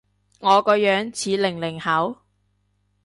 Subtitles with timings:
[0.39, 2.17] 我個樣似零零後？